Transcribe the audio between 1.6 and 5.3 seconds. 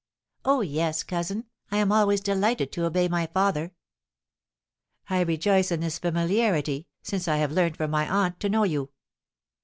I am always delighted to obey my father." "I